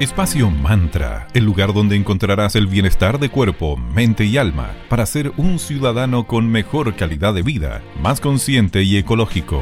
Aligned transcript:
Espacio 0.00 0.50
Mantra, 0.50 1.28
el 1.34 1.44
lugar 1.44 1.74
donde 1.74 1.94
encontrarás 1.94 2.56
el 2.56 2.66
bienestar 2.66 3.18
de 3.18 3.28
cuerpo, 3.28 3.76
mente 3.76 4.24
y 4.24 4.38
alma 4.38 4.70
para 4.88 5.04
ser 5.04 5.30
un 5.36 5.58
ciudadano 5.58 6.26
con 6.26 6.50
mejor 6.50 6.96
calidad 6.96 7.34
de 7.34 7.42
vida, 7.42 7.82
más 8.00 8.18
consciente 8.18 8.82
y 8.82 8.96
ecológico. 8.96 9.60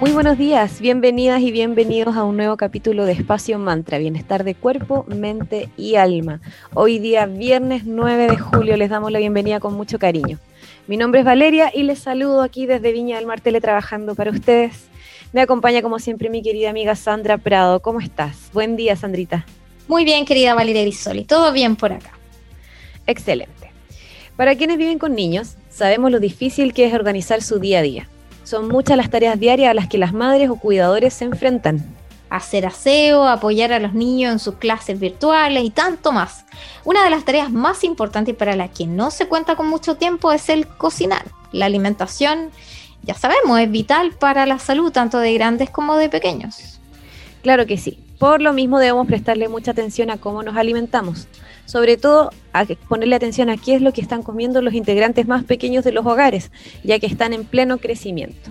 Muy 0.00 0.12
buenos 0.12 0.38
días, 0.38 0.80
bienvenidas 0.80 1.40
y 1.40 1.50
bienvenidos 1.50 2.14
a 2.14 2.22
un 2.22 2.36
nuevo 2.36 2.56
capítulo 2.56 3.06
de 3.06 3.12
Espacio 3.14 3.58
Mantra, 3.58 3.98
bienestar 3.98 4.44
de 4.44 4.54
cuerpo, 4.54 5.04
mente 5.08 5.68
y 5.76 5.96
alma. 5.96 6.40
Hoy 6.72 7.00
día, 7.00 7.26
viernes 7.26 7.86
9 7.86 8.28
de 8.28 8.38
julio, 8.38 8.76
les 8.76 8.88
damos 8.88 9.10
la 9.10 9.18
bienvenida 9.18 9.58
con 9.58 9.74
mucho 9.74 9.98
cariño. 9.98 10.38
Mi 10.86 10.96
nombre 10.96 11.20
es 11.20 11.26
Valeria 11.26 11.72
y 11.74 11.82
les 11.82 11.98
saludo 11.98 12.40
aquí 12.40 12.66
desde 12.66 12.92
Viña 12.92 13.16
del 13.16 13.26
Mar 13.26 13.40
teletrabajando 13.40 14.14
para 14.14 14.30
ustedes 14.30 14.90
me 15.32 15.40
acompaña 15.40 15.82
como 15.82 15.98
siempre 15.98 16.28
mi 16.28 16.42
querida 16.42 16.70
amiga 16.70 16.96
Sandra 16.96 17.38
Prado. 17.38 17.80
¿Cómo 17.80 18.00
estás? 18.00 18.50
Buen 18.52 18.76
día, 18.76 18.96
Sandrita. 18.96 19.46
Muy 19.86 20.04
bien, 20.04 20.24
querida 20.24 20.54
Valeria 20.54 20.82
Grisoli. 20.82 21.24
Todo 21.24 21.52
bien 21.52 21.76
por 21.76 21.92
acá. 21.92 22.12
Excelente. 23.06 23.72
Para 24.36 24.56
quienes 24.56 24.78
viven 24.78 24.98
con 24.98 25.14
niños, 25.14 25.56
sabemos 25.68 26.10
lo 26.10 26.20
difícil 26.20 26.72
que 26.72 26.86
es 26.86 26.94
organizar 26.94 27.42
su 27.42 27.58
día 27.58 27.80
a 27.80 27.82
día. 27.82 28.08
Son 28.44 28.68
muchas 28.68 28.96
las 28.96 29.10
tareas 29.10 29.38
diarias 29.38 29.70
a 29.70 29.74
las 29.74 29.88
que 29.88 29.98
las 29.98 30.12
madres 30.12 30.50
o 30.50 30.56
cuidadores 30.56 31.14
se 31.14 31.24
enfrentan. 31.24 31.84
Hacer 32.30 32.66
aseo, 32.66 33.26
apoyar 33.26 33.72
a 33.72 33.80
los 33.80 33.92
niños 33.92 34.32
en 34.32 34.38
sus 34.38 34.54
clases 34.56 34.98
virtuales 34.98 35.64
y 35.64 35.70
tanto 35.70 36.12
más. 36.12 36.44
Una 36.84 37.04
de 37.04 37.10
las 37.10 37.24
tareas 37.24 37.50
más 37.50 37.84
importantes 37.84 38.34
para 38.34 38.56
la 38.56 38.68
que 38.68 38.86
no 38.86 39.10
se 39.10 39.26
cuenta 39.26 39.56
con 39.56 39.68
mucho 39.68 39.96
tiempo 39.96 40.32
es 40.32 40.48
el 40.48 40.66
cocinar. 40.66 41.26
La 41.52 41.66
alimentación 41.66 42.50
ya 43.02 43.14
sabemos, 43.14 43.58
es 43.60 43.70
vital 43.70 44.12
para 44.12 44.46
la 44.46 44.58
salud 44.58 44.92
tanto 44.92 45.18
de 45.18 45.34
grandes 45.34 45.70
como 45.70 45.96
de 45.96 46.08
pequeños. 46.08 46.80
Claro 47.42 47.66
que 47.66 47.78
sí. 47.78 47.98
Por 48.18 48.42
lo 48.42 48.52
mismo 48.52 48.78
debemos 48.78 49.06
prestarle 49.06 49.48
mucha 49.48 49.70
atención 49.70 50.10
a 50.10 50.18
cómo 50.18 50.42
nos 50.42 50.56
alimentamos. 50.56 51.26
Sobre 51.64 51.96
todo 51.96 52.30
a 52.52 52.66
ponerle 52.88 53.16
atención 53.16 53.48
a 53.48 53.56
qué 53.56 53.74
es 53.76 53.80
lo 53.80 53.92
que 53.92 54.02
están 54.02 54.22
comiendo 54.22 54.60
los 54.60 54.74
integrantes 54.74 55.26
más 55.26 55.44
pequeños 55.44 55.84
de 55.84 55.92
los 55.92 56.04
hogares, 56.04 56.50
ya 56.84 56.98
que 56.98 57.06
están 57.06 57.32
en 57.32 57.44
pleno 57.44 57.78
crecimiento. 57.78 58.50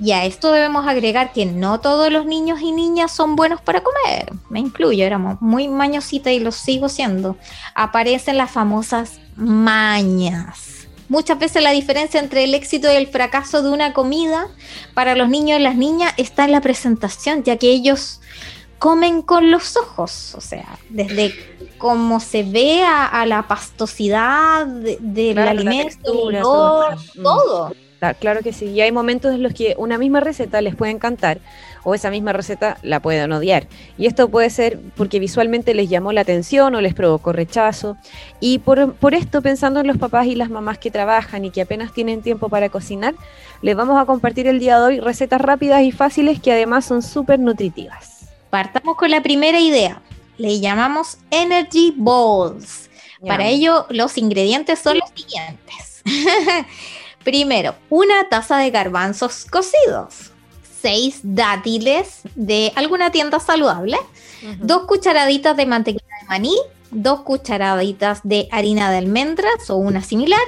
Y 0.00 0.12
a 0.12 0.24
esto 0.24 0.52
debemos 0.52 0.86
agregar 0.86 1.32
que 1.32 1.46
no 1.46 1.80
todos 1.80 2.12
los 2.12 2.26
niños 2.26 2.60
y 2.60 2.70
niñas 2.70 3.10
son 3.10 3.34
buenos 3.34 3.60
para 3.60 3.82
comer. 3.82 4.32
Me 4.48 4.60
incluyo, 4.60 5.04
éramos 5.04 5.42
muy 5.42 5.66
mañositas 5.66 6.32
y 6.32 6.38
lo 6.38 6.52
sigo 6.52 6.88
siendo. 6.88 7.36
Aparecen 7.74 8.36
las 8.36 8.52
famosas 8.52 9.18
mañas 9.34 10.67
Muchas 11.08 11.38
veces 11.38 11.62
la 11.62 11.70
diferencia 11.70 12.20
entre 12.20 12.44
el 12.44 12.54
éxito 12.54 12.90
y 12.92 12.96
el 12.96 13.06
fracaso 13.06 13.62
de 13.62 13.70
una 13.70 13.92
comida 13.92 14.48
para 14.94 15.14
los 15.14 15.28
niños 15.28 15.58
y 15.58 15.62
las 15.62 15.76
niñas 15.76 16.12
está 16.16 16.44
en 16.44 16.52
la 16.52 16.60
presentación, 16.60 17.42
ya 17.44 17.56
que 17.56 17.70
ellos 17.70 18.20
comen 18.78 19.22
con 19.22 19.50
los 19.50 19.76
ojos, 19.76 20.34
o 20.36 20.40
sea, 20.40 20.78
desde 20.90 21.34
cómo 21.78 22.20
se 22.20 22.42
ve 22.42 22.82
a, 22.84 23.24
la 23.26 23.48
pastosidad 23.48 24.66
del 24.66 25.38
alimento, 25.38 26.30
el 26.30 26.42
todo. 26.42 27.72
Claro 28.20 28.42
que 28.42 28.52
sí, 28.52 28.66
y 28.66 28.80
hay 28.80 28.92
momentos 28.92 29.34
en 29.34 29.42
los 29.42 29.52
que 29.52 29.74
una 29.76 29.98
misma 29.98 30.20
receta 30.20 30.60
les 30.60 30.76
puede 30.76 30.92
encantar 30.92 31.38
o 31.82 31.94
esa 31.94 32.10
misma 32.10 32.32
receta 32.32 32.78
la 32.82 33.00
pueden 33.00 33.32
odiar. 33.32 33.66
Y 33.96 34.06
esto 34.06 34.28
puede 34.28 34.50
ser 34.50 34.78
porque 34.96 35.18
visualmente 35.18 35.74
les 35.74 35.88
llamó 35.88 36.12
la 36.12 36.20
atención 36.20 36.74
o 36.74 36.80
les 36.80 36.94
provocó 36.94 37.32
rechazo. 37.32 37.96
Y 38.40 38.58
por, 38.60 38.94
por 38.94 39.14
esto, 39.14 39.42
pensando 39.42 39.80
en 39.80 39.86
los 39.86 39.96
papás 39.96 40.26
y 40.26 40.34
las 40.34 40.50
mamás 40.50 40.78
que 40.78 40.90
trabajan 40.90 41.44
y 41.44 41.50
que 41.50 41.62
apenas 41.62 41.92
tienen 41.92 42.22
tiempo 42.22 42.48
para 42.48 42.68
cocinar, 42.68 43.14
les 43.62 43.74
vamos 43.74 44.00
a 44.00 44.06
compartir 44.06 44.46
el 44.46 44.60
día 44.60 44.78
de 44.78 44.86
hoy 44.86 45.00
recetas 45.00 45.40
rápidas 45.40 45.82
y 45.82 45.90
fáciles 45.90 46.40
que 46.40 46.52
además 46.52 46.84
son 46.84 47.02
súper 47.02 47.40
nutritivas. 47.40 48.28
Partamos 48.50 48.96
con 48.96 49.10
la 49.10 49.22
primera 49.22 49.58
idea. 49.58 50.02
Le 50.36 50.60
llamamos 50.60 51.18
Energy 51.30 51.94
Balls. 51.96 52.88
Para 53.26 53.48
ello, 53.48 53.86
los 53.90 54.16
ingredientes 54.16 54.78
son 54.78 54.98
los 54.98 55.10
siguientes. 55.12 56.02
Primero, 57.28 57.74
una 57.90 58.26
taza 58.30 58.56
de 58.56 58.70
garbanzos 58.70 59.44
cocidos, 59.44 60.30
seis 60.80 61.20
dátiles 61.22 62.22
de 62.34 62.72
alguna 62.74 63.12
tienda 63.12 63.38
saludable, 63.38 63.98
dos 64.60 64.84
cucharaditas 64.84 65.54
de 65.54 65.66
mantequilla 65.66 66.06
de 66.22 66.26
maní, 66.26 66.56
dos 66.90 67.20
cucharaditas 67.20 68.20
de 68.24 68.48
harina 68.50 68.90
de 68.90 68.96
almendras 68.96 69.68
o 69.68 69.76
una 69.76 70.02
similar 70.02 70.40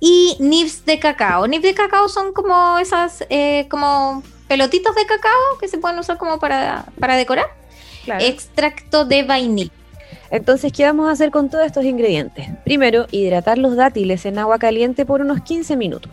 y 0.00 0.38
nibs 0.40 0.86
de 0.86 0.98
cacao. 0.98 1.46
Nibs 1.48 1.64
de 1.64 1.74
cacao 1.74 2.08
son 2.08 2.32
como 2.32 2.78
esas, 2.78 3.26
eh, 3.28 3.66
como 3.68 4.22
pelotitos 4.48 4.94
de 4.94 5.04
cacao 5.04 5.58
que 5.60 5.68
se 5.68 5.76
pueden 5.76 5.98
usar 5.98 6.16
como 6.16 6.38
para, 6.38 6.86
decorar. 7.18 7.54
Extracto 8.20 9.04
de 9.04 9.22
vainilla. 9.22 9.70
Entonces, 10.30 10.72
¿qué 10.72 10.84
vamos 10.84 11.08
a 11.08 11.12
hacer 11.12 11.30
con 11.30 11.48
todos 11.50 11.66
estos 11.66 11.84
ingredientes? 11.84 12.48
Primero, 12.64 13.06
hidratar 13.10 13.58
los 13.58 13.76
dátiles 13.76 14.26
en 14.26 14.38
agua 14.38 14.58
caliente 14.58 15.06
por 15.06 15.20
unos 15.20 15.40
15 15.40 15.76
minutos. 15.76 16.10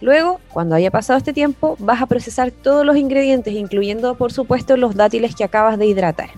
Luego, 0.00 0.40
cuando 0.52 0.76
haya 0.76 0.90
pasado 0.90 1.18
este 1.18 1.32
tiempo, 1.32 1.76
vas 1.80 2.00
a 2.00 2.06
procesar 2.06 2.52
todos 2.52 2.86
los 2.86 2.96
ingredientes, 2.96 3.54
incluyendo 3.54 4.14
por 4.14 4.32
supuesto 4.32 4.76
los 4.76 4.94
dátiles 4.94 5.34
que 5.34 5.44
acabas 5.44 5.78
de 5.78 5.86
hidratar. 5.86 6.30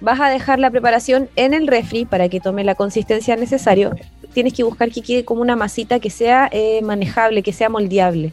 Vas 0.00 0.20
a 0.20 0.28
dejar 0.28 0.58
la 0.58 0.70
preparación 0.70 1.30
en 1.36 1.54
el 1.54 1.68
refri 1.68 2.04
para 2.04 2.28
que 2.28 2.40
tome 2.40 2.64
la 2.64 2.74
consistencia 2.74 3.36
necesaria. 3.36 3.92
Tienes 4.34 4.52
que 4.52 4.64
buscar 4.64 4.90
que 4.90 5.02
quede 5.02 5.24
como 5.24 5.40
una 5.40 5.56
masita 5.56 6.00
que 6.00 6.10
sea 6.10 6.48
eh, 6.52 6.82
manejable, 6.82 7.42
que 7.42 7.52
sea 7.52 7.68
moldeable 7.68 8.32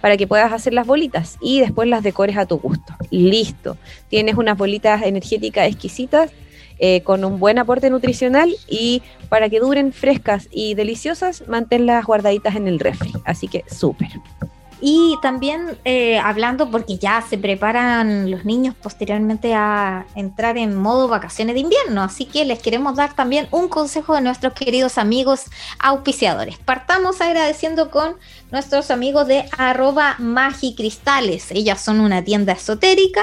para 0.00 0.16
que 0.16 0.26
puedas 0.26 0.52
hacer 0.52 0.72
las 0.72 0.86
bolitas 0.86 1.36
y 1.40 1.60
después 1.60 1.88
las 1.88 2.02
decores 2.02 2.36
a 2.36 2.46
tu 2.46 2.58
gusto. 2.58 2.94
Listo. 3.10 3.76
Tienes 4.08 4.36
unas 4.36 4.56
bolitas 4.56 5.02
energéticas 5.02 5.68
exquisitas 5.68 6.30
eh, 6.80 7.02
con 7.02 7.24
un 7.24 7.38
buen 7.38 7.58
aporte 7.58 7.90
nutricional 7.90 8.56
y 8.68 9.02
para 9.28 9.48
que 9.48 9.60
duren 9.60 9.92
frescas 9.92 10.48
y 10.50 10.74
deliciosas, 10.74 11.46
manténlas 11.46 12.04
guardaditas 12.06 12.56
en 12.56 12.66
el 12.66 12.80
refri. 12.80 13.12
Así 13.24 13.48
que 13.48 13.64
súper. 13.68 14.08
Y 14.80 15.16
también 15.20 15.78
eh, 15.84 16.18
hablando 16.18 16.70
porque 16.70 16.96
ya 16.96 17.22
se 17.28 17.38
preparan 17.38 18.30
los 18.30 18.44
niños 18.44 18.74
posteriormente 18.80 19.54
a 19.54 20.06
entrar 20.14 20.56
en 20.56 20.74
modo 20.74 21.08
vacaciones 21.08 21.54
de 21.54 21.60
invierno, 21.60 22.02
así 22.02 22.24
que 22.24 22.44
les 22.44 22.60
queremos 22.60 22.96
dar 22.96 23.14
también 23.14 23.48
un 23.50 23.68
consejo 23.68 24.14
de 24.14 24.22
nuestros 24.22 24.54
queridos 24.54 24.98
amigos 24.98 25.44
auspiciadores. 25.78 26.58
Partamos 26.58 27.20
agradeciendo 27.20 27.90
con 27.90 28.16
nuestros 28.50 28.90
amigos 28.90 29.26
de 29.26 29.44
arroba 29.56 30.16
magicristales. 30.18 31.50
Ellas 31.50 31.80
son 31.80 32.00
una 32.00 32.22
tienda 32.24 32.52
esotérica, 32.52 33.20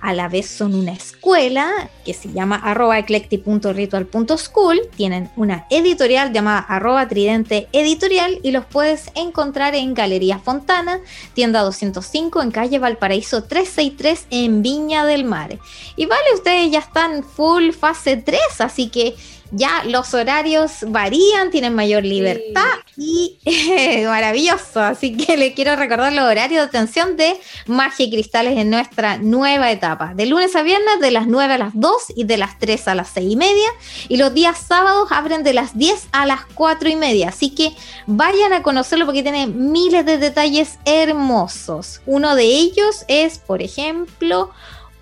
a 0.00 0.12
la 0.12 0.28
vez 0.28 0.48
son 0.48 0.74
una 0.74 0.92
escuela 0.92 1.70
que 2.04 2.14
se 2.14 2.32
llama 2.32 2.56
arroba 2.56 2.98
eclectic.ritual.school. 2.98 4.80
Tienen 4.96 5.30
una 5.36 5.66
editorial 5.70 6.32
llamada 6.32 6.60
arroba 6.60 7.08
tridente 7.08 7.68
editorial 7.72 8.38
y 8.42 8.50
los 8.50 8.64
puedes 8.64 9.10
encontrar 9.14 9.74
en 9.74 9.94
Galería 9.94 10.38
Fontana, 10.38 10.89
tienda 11.34 11.62
205 11.62 12.42
en 12.42 12.50
calle 12.50 12.78
Valparaíso 12.78 13.44
363 13.44 14.26
en 14.30 14.62
Viña 14.62 15.04
del 15.04 15.24
Mar. 15.24 15.58
Y 15.96 16.06
vale, 16.06 16.34
ustedes 16.34 16.70
ya 16.70 16.80
están 16.80 17.22
full 17.22 17.70
fase 17.72 18.16
3, 18.16 18.40
así 18.58 18.88
que 18.88 19.14
ya 19.52 19.82
los 19.84 20.14
horarios 20.14 20.84
varían, 20.86 21.50
tienen 21.50 21.74
mayor 21.74 22.04
libertad 22.04 22.64
y 22.96 23.38
maravilloso. 24.04 24.80
Así 24.80 25.16
que 25.16 25.36
le 25.36 25.54
quiero 25.54 25.76
recordar 25.76 26.12
los 26.12 26.24
horarios 26.24 26.62
de 26.62 26.66
atención 26.68 27.16
de 27.16 27.36
Magia 27.66 28.06
y 28.06 28.10
Cristales 28.10 28.58
en 28.58 28.70
nuestra 28.70 29.18
nueva 29.18 29.70
etapa. 29.70 30.12
De 30.14 30.26
lunes 30.26 30.54
a 30.56 30.62
viernes 30.62 31.00
de 31.00 31.10
las 31.10 31.26
9 31.26 31.54
a 31.54 31.58
las 31.58 31.72
2 31.74 31.92
y 32.16 32.24
de 32.24 32.36
las 32.36 32.58
3 32.58 32.88
a 32.88 32.94
las 32.94 33.08
6 33.10 33.32
y 33.32 33.36
media. 33.36 33.68
Y 34.08 34.16
los 34.16 34.32
días 34.34 34.58
sábados 34.58 35.10
abren 35.10 35.42
de 35.42 35.54
las 35.54 35.76
10 35.76 36.08
a 36.12 36.26
las 36.26 36.44
4 36.54 36.88
y 36.88 36.96
media. 36.96 37.28
Así 37.30 37.50
que 37.50 37.72
vayan 38.06 38.52
a 38.52 38.62
conocerlo 38.62 39.06
porque 39.06 39.22
tiene 39.22 39.46
miles 39.46 40.06
de 40.06 40.18
detalles 40.18 40.78
hermosos. 40.84 42.00
Uno 42.06 42.34
de 42.34 42.44
ellos 42.44 43.04
es, 43.08 43.38
por 43.38 43.62
ejemplo, 43.62 44.50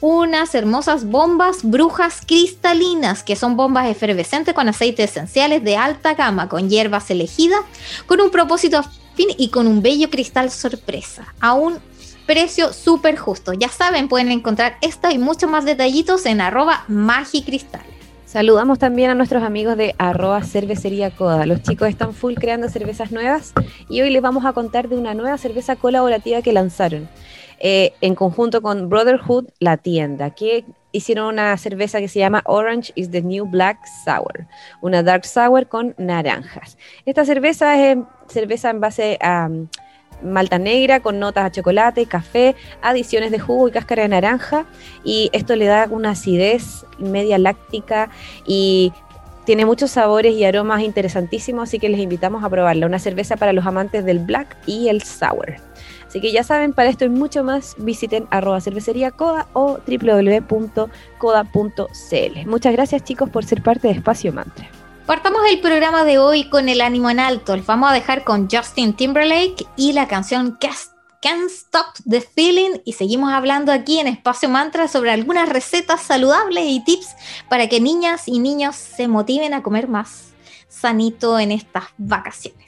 unas 0.00 0.54
hermosas 0.54 1.04
bombas 1.04 1.62
brujas 1.62 2.22
cristalinas, 2.26 3.22
que 3.22 3.36
son 3.36 3.56
bombas 3.56 3.88
efervescentes 3.88 4.54
con 4.54 4.68
aceites 4.68 5.10
esenciales 5.10 5.64
de 5.64 5.76
alta 5.76 6.14
gama, 6.14 6.48
con 6.48 6.70
hierbas 6.70 7.10
elegidas, 7.10 7.60
con 8.06 8.20
un 8.20 8.30
propósito 8.30 8.82
fin 9.14 9.28
y 9.36 9.48
con 9.48 9.66
un 9.66 9.82
bello 9.82 10.10
cristal 10.10 10.50
sorpresa, 10.50 11.34
a 11.40 11.54
un 11.54 11.78
precio 12.26 12.72
súper 12.72 13.16
justo. 13.16 13.52
Ya 13.52 13.68
saben, 13.68 14.08
pueden 14.08 14.30
encontrar 14.30 14.76
esta 14.82 15.12
y 15.12 15.18
muchos 15.18 15.50
más 15.50 15.64
detallitos 15.64 16.26
en 16.26 16.40
arroba 16.40 16.84
magicristales. 16.86 17.98
Saludamos 18.26 18.78
también 18.78 19.08
a 19.08 19.14
nuestros 19.14 19.42
amigos 19.42 19.78
de 19.78 19.94
arroba 19.96 20.42
cervecería 20.42 21.10
coda. 21.10 21.46
Los 21.46 21.62
chicos 21.62 21.88
están 21.88 22.12
full 22.12 22.34
creando 22.34 22.68
cervezas 22.68 23.10
nuevas 23.10 23.54
y 23.88 24.02
hoy 24.02 24.10
les 24.10 24.20
vamos 24.20 24.44
a 24.44 24.52
contar 24.52 24.90
de 24.90 24.98
una 24.98 25.14
nueva 25.14 25.38
cerveza 25.38 25.76
colaborativa 25.76 26.42
que 26.42 26.52
lanzaron. 26.52 27.08
Eh, 27.60 27.92
en 28.00 28.14
conjunto 28.14 28.62
con 28.62 28.88
Brotherhood, 28.88 29.46
la 29.58 29.76
tienda, 29.76 30.30
que 30.30 30.64
hicieron 30.92 31.26
una 31.26 31.56
cerveza 31.56 31.98
que 31.98 32.08
se 32.08 32.20
llama 32.20 32.42
Orange 32.46 32.92
is 32.94 33.10
the 33.10 33.20
New 33.22 33.46
Black 33.46 33.78
Sour, 34.04 34.46
una 34.80 35.02
dark 35.02 35.24
sour 35.24 35.66
con 35.66 35.94
naranjas. 35.98 36.78
Esta 37.04 37.24
cerveza 37.24 37.90
es 37.90 37.98
cerveza 38.28 38.70
en 38.70 38.80
base 38.80 39.18
a 39.20 39.48
malta 40.22 40.58
negra 40.58 41.00
con 41.00 41.18
notas 41.18 41.44
a 41.44 41.50
chocolate, 41.50 42.06
café, 42.06 42.54
adiciones 42.82 43.30
de 43.30 43.38
jugo 43.38 43.68
y 43.68 43.72
cáscara 43.72 44.02
de 44.02 44.08
naranja. 44.08 44.66
Y 45.04 45.30
esto 45.32 45.56
le 45.56 45.66
da 45.66 45.86
una 45.90 46.10
acidez 46.10 46.84
media 46.98 47.38
láctica 47.38 48.10
y 48.46 48.92
tiene 49.44 49.64
muchos 49.64 49.92
sabores 49.92 50.34
y 50.34 50.44
aromas 50.44 50.82
interesantísimos, 50.82 51.68
así 51.68 51.78
que 51.78 51.88
les 51.88 52.00
invitamos 52.00 52.44
a 52.44 52.50
probarla. 52.50 52.86
Una 52.86 52.98
cerveza 52.98 53.36
para 53.36 53.52
los 53.52 53.66
amantes 53.66 54.04
del 54.04 54.18
black 54.18 54.56
y 54.66 54.88
el 54.88 55.02
sour. 55.02 55.67
Así 56.08 56.20
que 56.22 56.32
ya 56.32 56.42
saben, 56.42 56.72
para 56.72 56.88
esto 56.88 57.04
y 57.04 57.10
mucho 57.10 57.44
más, 57.44 57.74
visiten 57.78 58.26
arroba 58.30 58.60
cervecería 58.62 59.10
coda 59.10 59.46
o 59.52 59.78
www.coda.cl. 59.86 60.88
Muchas 62.46 62.72
gracias 62.72 63.04
chicos 63.04 63.28
por 63.28 63.44
ser 63.44 63.62
parte 63.62 63.88
de 63.88 63.94
Espacio 63.94 64.32
Mantra. 64.32 64.70
Partamos 65.04 65.42
el 65.50 65.60
programa 65.60 66.04
de 66.04 66.18
hoy 66.18 66.48
con 66.48 66.68
el 66.68 66.80
ánimo 66.80 67.10
en 67.10 67.20
alto. 67.20 67.56
Les 67.56 67.66
vamos 67.66 67.90
a 67.90 67.94
dejar 67.94 68.24
con 68.24 68.48
Justin 68.50 68.94
Timberlake 68.94 69.66
y 69.76 69.92
la 69.92 70.08
canción 70.08 70.58
Can't 70.60 71.50
Stop 71.50 71.94
the 72.08 72.20
Feeling 72.20 72.80
y 72.84 72.92
seguimos 72.92 73.32
hablando 73.32 73.72
aquí 73.72 73.98
en 73.98 74.06
Espacio 74.06 74.48
Mantra 74.48 74.86
sobre 74.86 75.10
algunas 75.10 75.48
recetas 75.48 76.02
saludables 76.02 76.64
y 76.66 76.84
tips 76.84 77.08
para 77.48 77.68
que 77.68 77.80
niñas 77.80 78.28
y 78.28 78.38
niños 78.38 78.76
se 78.76 79.08
motiven 79.08 79.52
a 79.52 79.62
comer 79.62 79.88
más 79.88 80.34
sanito 80.68 81.38
en 81.38 81.52
estas 81.52 81.84
vacaciones. 81.96 82.67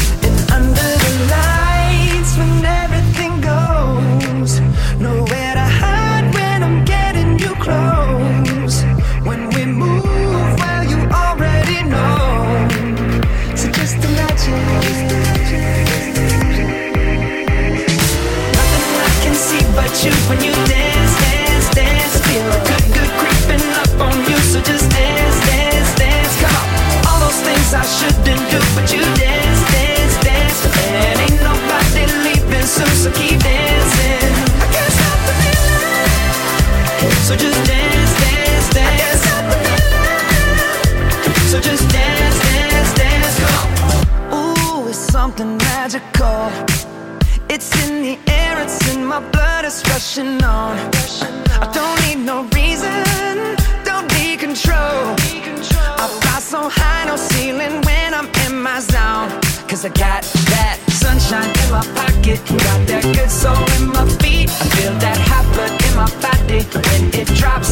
It's 49.65 49.87
rushing 49.89 50.41
on. 50.43 50.77
I 51.61 51.69
don't 51.73 51.97
need 52.05 52.25
no 52.25 52.43
reason, 52.55 53.03
don't 53.83 54.07
need 54.17 54.39
control. 54.39 55.15
I 56.01 56.07
fly 56.21 56.39
so 56.39 56.69
high, 56.69 57.05
no 57.05 57.15
ceiling 57.15 57.81
when 57.81 58.13
I'm 58.13 58.29
in 58.45 58.61
my 58.61 58.79
zone. 58.79 59.29
Cause 59.67 59.85
I 59.85 59.89
got 59.89 60.23
that 60.53 60.79
sunshine 60.89 61.51
in 61.61 61.67
my 61.71 61.83
pocket, 61.99 62.39
got 62.47 62.79
that 62.87 63.03
good 63.03 63.29
soul 63.29 63.61
in 63.77 63.87
my 63.87 64.05
feet. 64.21 64.49
I 64.49 64.65
feel 64.75 64.93
that 65.05 65.17
hot 65.29 65.45
blood 65.53 65.73
in 65.87 65.93
my 65.95 66.09
body 66.25 66.61
when 66.73 67.03
it 67.13 67.27
drops. 67.35 67.71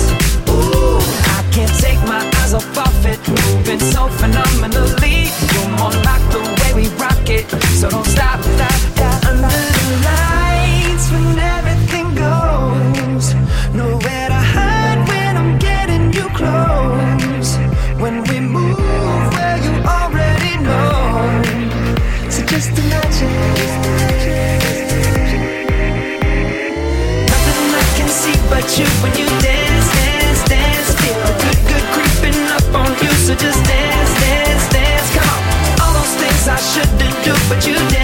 Ooh, 0.50 1.00
I 1.38 1.42
can't 1.51 1.74
take 1.80 2.00
my 2.07 2.21
eyes 2.42 2.53
off 2.53 2.77
of 2.77 3.06
it, 3.06 3.19
moving 3.27 3.80
so 3.80 4.07
phenomenally. 4.19 5.31
You're 5.53 5.71
more 5.80 5.95
like 6.06 6.25
the 6.33 6.42
way 6.59 6.71
we 6.81 6.88
rock 7.01 7.25
it, 7.30 7.50
so 7.80 7.89
don't 7.89 8.06
stop, 8.06 8.39
stop, 8.42 8.71
stop. 8.94 9.19
You 28.77 28.86
when 29.01 29.12
you 29.18 29.25
dance, 29.42 29.88
dance, 29.95 30.44
dance. 30.50 30.94
Feel 31.01 31.16
good, 31.42 31.60
good 31.69 31.86
creeping 31.95 32.39
up 32.54 32.68
on 32.75 32.92
you. 33.01 33.12
So 33.25 33.33
just 33.33 33.63
dance, 33.66 34.12
dance, 34.21 34.66
dance. 34.69 35.10
Come. 35.16 35.44
All 35.81 35.94
those 35.94 36.13
things 36.21 36.48
I 36.48 36.57
shouldn't 36.57 37.18
do, 37.25 37.33
but 37.50 37.66
you 37.66 37.74
dance, 37.89 37.98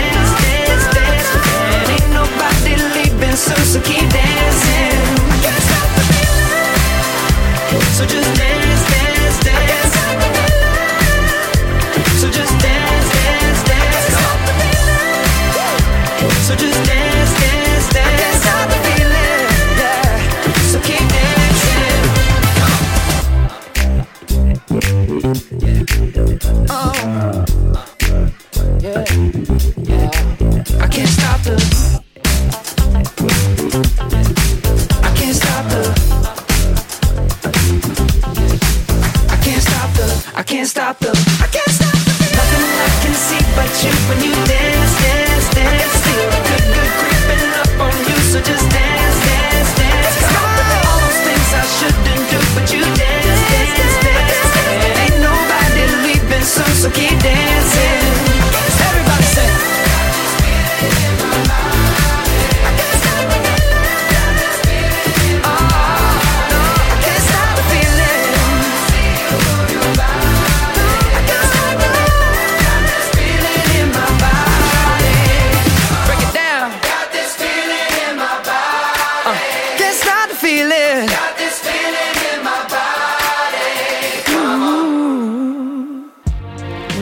can't 40.56 40.69
stop 40.69 40.97
the. 41.00 41.09
I 41.44 41.47
can't 41.47 41.69
stop 41.69 41.92
the. 41.92 42.14
Nothing 42.31 42.64
I 42.80 42.90
can 43.04 43.14
see 43.14 43.44
but 43.56 43.69
you 43.83 43.92
when 44.07 44.24
you 44.24 44.44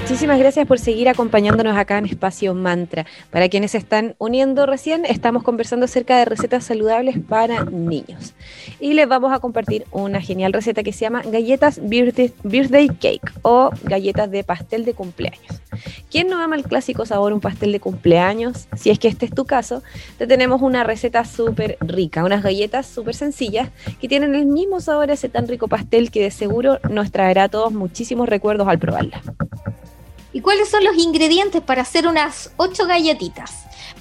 Muchísimas 0.03 0.37
gracias 0.37 0.67
por 0.67 0.79
seguir 0.79 1.07
acompañándonos 1.07 1.77
acá 1.77 1.97
en 1.97 2.05
Espacio 2.05 2.53
Mantra. 2.53 3.05
Para 3.31 3.47
quienes 3.47 3.71
se 3.71 3.77
están 3.77 4.15
uniendo 4.17 4.65
recién, 4.65 5.05
estamos 5.05 5.43
conversando 5.43 5.85
acerca 5.85 6.17
de 6.17 6.25
recetas 6.25 6.65
saludables 6.65 7.19
para 7.19 7.63
niños. 7.63 8.33
Y 8.81 8.95
les 8.95 9.07
vamos 9.07 9.31
a 9.31 9.39
compartir 9.39 9.85
una 9.91 10.19
genial 10.19 10.51
receta 10.51 10.83
que 10.83 10.91
se 10.91 11.05
llama 11.05 11.21
galletas 11.21 11.79
birthday, 11.81 12.89
cake 12.89 13.31
o 13.43 13.69
galletas 13.83 14.29
de 14.29 14.43
pastel 14.43 14.83
de 14.83 14.93
cumpleaños. 14.93 15.61
¿Quién 16.11 16.27
no 16.27 16.37
ama 16.37 16.57
el 16.57 16.63
clásico 16.63 17.05
sabor 17.05 17.31
un 17.31 17.39
pastel 17.39 17.71
de 17.71 17.79
cumpleaños? 17.79 18.67
Si 18.75 18.89
es 18.89 18.99
que 18.99 19.07
este 19.07 19.25
es 19.25 19.33
tu 19.33 19.45
caso, 19.45 19.83
te 20.17 20.27
tenemos 20.27 20.61
una 20.61 20.83
receta 20.83 21.23
súper 21.23 21.77
rica, 21.79 22.25
unas 22.25 22.43
galletas 22.43 22.87
súper 22.87 23.15
sencillas 23.15 23.69
que 24.01 24.09
tienen 24.09 24.35
el 24.35 24.47
mismo 24.47 24.81
sabor 24.81 25.11
a 25.11 25.13
ese 25.13 25.29
tan 25.29 25.47
rico 25.47 25.69
pastel 25.69 26.11
que 26.11 26.23
de 26.23 26.31
seguro 26.31 26.79
nos 26.89 27.09
traerá 27.09 27.45
a 27.45 27.49
todos 27.49 27.71
muchísimos 27.71 28.27
recuerdos 28.27 28.67
al 28.67 28.79
probarla. 28.79 29.21
¿Y 30.33 30.41
cuáles 30.41 30.69
son 30.69 30.83
los 30.83 30.97
ingredientes 30.97 31.61
para 31.61 31.83
hacer 31.83 32.07
unas 32.07 32.51
8 32.57 32.87
galletitas? 32.87 33.51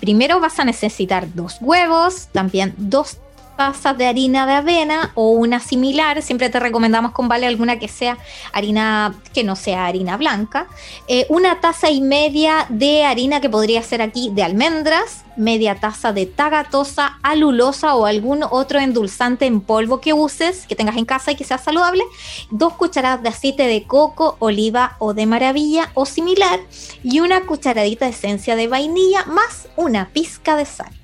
Primero 0.00 0.40
vas 0.40 0.58
a 0.58 0.64
necesitar 0.64 1.32
dos 1.34 1.58
huevos, 1.60 2.28
también 2.32 2.74
dos 2.76 3.18
tazas 3.56 3.96
de 3.96 4.06
harina 4.06 4.46
de 4.46 4.52
avena 4.52 5.12
o 5.14 5.30
una 5.30 5.60
similar. 5.60 6.22
Siempre 6.22 6.50
te 6.50 6.60
recomendamos 6.60 7.12
con 7.12 7.28
vale 7.28 7.46
alguna 7.46 7.78
que 7.78 7.88
sea 7.88 8.18
harina, 8.52 9.14
que 9.32 9.44
no 9.44 9.56
sea 9.56 9.86
harina 9.86 10.16
blanca. 10.16 10.66
Eh, 11.08 11.26
una 11.28 11.60
taza 11.60 11.90
y 11.90 12.00
media 12.00 12.66
de 12.68 13.04
harina 13.04 13.40
que 13.40 13.50
podría 13.50 13.82
ser 13.82 14.02
aquí 14.02 14.30
de 14.32 14.42
almendras, 14.42 15.24
media 15.36 15.76
taza 15.76 16.12
de 16.12 16.26
tagatosa, 16.26 17.18
alulosa 17.22 17.94
o 17.94 18.06
algún 18.06 18.42
otro 18.42 18.78
endulzante 18.80 19.46
en 19.46 19.60
polvo 19.60 20.00
que 20.00 20.12
uses, 20.12 20.66
que 20.66 20.76
tengas 20.76 20.96
en 20.96 21.04
casa 21.04 21.32
y 21.32 21.36
que 21.36 21.44
sea 21.44 21.58
saludable. 21.58 22.04
Dos 22.50 22.74
cucharadas 22.74 23.22
de 23.22 23.28
aceite 23.28 23.66
de 23.66 23.84
coco, 23.84 24.36
oliva 24.38 24.96
o 24.98 25.14
de 25.14 25.26
maravilla 25.26 25.90
o 25.94 26.06
similar. 26.06 26.60
Y 27.02 27.20
una 27.20 27.42
cucharadita 27.42 28.06
de 28.06 28.12
esencia 28.12 28.56
de 28.56 28.68
vainilla 28.68 29.24
más 29.26 29.68
una 29.76 30.08
pizca 30.10 30.56
de 30.56 30.64
sal. 30.64 31.01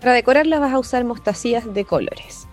Para 0.00 0.14
decorarla 0.14 0.58
vas 0.58 0.72
a 0.72 0.78
usar 0.78 1.04
mostacillas 1.04 1.74
de 1.74 1.84
colores. 1.84 2.48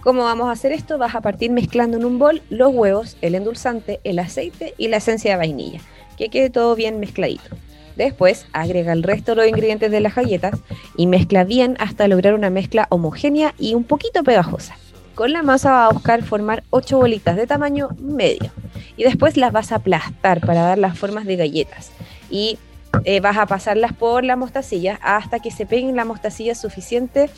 ¿Cómo 0.00 0.22
vamos 0.22 0.48
a 0.48 0.52
hacer 0.52 0.70
esto? 0.70 0.96
Vas 0.96 1.14
a 1.14 1.20
partir 1.20 1.50
mezclando 1.50 1.96
en 1.96 2.04
un 2.04 2.18
bol 2.18 2.42
los 2.50 2.72
huevos, 2.72 3.16
el 3.20 3.34
endulzante, 3.34 4.00
el 4.04 4.18
aceite 4.18 4.74
y 4.78 4.88
la 4.88 4.98
esencia 4.98 5.32
de 5.32 5.38
vainilla, 5.38 5.80
que 6.16 6.28
quede 6.28 6.50
todo 6.50 6.76
bien 6.76 7.00
mezcladito. 7.00 7.56
Después 7.96 8.46
agrega 8.52 8.92
el 8.92 9.02
resto 9.02 9.32
de 9.32 9.36
los 9.36 9.48
ingredientes 9.48 9.90
de 9.90 10.00
las 10.00 10.14
galletas 10.14 10.60
y 10.96 11.06
mezcla 11.06 11.42
bien 11.42 11.76
hasta 11.80 12.06
lograr 12.06 12.34
una 12.34 12.50
mezcla 12.50 12.86
homogénea 12.90 13.54
y 13.58 13.74
un 13.74 13.84
poquito 13.84 14.22
pegajosa. 14.22 14.76
Con 15.14 15.32
la 15.32 15.42
masa 15.42 15.72
vas 15.72 15.90
a 15.90 15.94
buscar 15.94 16.22
formar 16.22 16.64
8 16.70 16.98
bolitas 16.98 17.36
de 17.36 17.46
tamaño 17.46 17.88
medio 17.98 18.50
y 18.96 19.04
después 19.04 19.36
las 19.36 19.52
vas 19.52 19.72
a 19.72 19.76
aplastar 19.76 20.40
para 20.40 20.62
dar 20.62 20.78
las 20.78 20.98
formas 20.98 21.24
de 21.24 21.36
galletas. 21.36 21.92
Y 22.30 22.58
eh, 23.04 23.20
vas 23.20 23.36
a 23.36 23.46
pasarlas 23.46 23.92
por 23.92 24.24
la 24.24 24.36
mostacilla 24.36 24.98
hasta 25.02 25.40
que 25.40 25.50
se 25.50 25.66
peguen 25.66 25.96
la 25.96 26.04
mostacilla 26.04 26.54
suficiente 26.54 27.30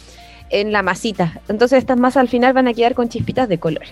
en 0.50 0.72
la 0.72 0.82
masita. 0.82 1.40
Entonces 1.48 1.78
estas 1.78 1.98
masas 1.98 2.22
al 2.22 2.28
final 2.28 2.52
van 2.52 2.68
a 2.68 2.74
quedar 2.74 2.94
con 2.94 3.08
chispitas 3.08 3.48
de 3.48 3.58
color. 3.58 3.84